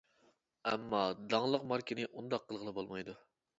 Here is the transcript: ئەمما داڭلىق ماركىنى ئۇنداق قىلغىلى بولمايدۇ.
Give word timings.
ئەمما 0.71 1.01
داڭلىق 1.35 1.69
ماركىنى 1.73 2.09
ئۇنداق 2.11 2.51
قىلغىلى 2.51 2.77
بولمايدۇ. 2.81 3.19